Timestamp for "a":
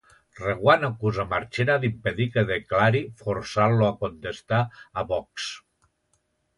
3.93-3.93, 4.73-5.09